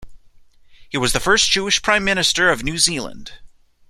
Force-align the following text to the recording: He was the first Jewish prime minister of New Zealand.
He 0.89 0.97
was 0.97 1.13
the 1.13 1.19
first 1.19 1.51
Jewish 1.51 1.79
prime 1.83 2.03
minister 2.03 2.49
of 2.49 2.63
New 2.63 2.79
Zealand. 2.79 3.33